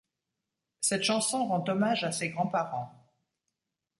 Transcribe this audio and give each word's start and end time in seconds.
Cette 0.79 1.03
chanson 1.03 1.45
rend 1.45 1.63
hommage 1.69 2.03
à 2.03 2.11
ses 2.11 2.29
grands-parents. 2.29 2.91